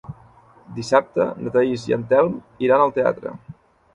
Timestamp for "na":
1.43-1.51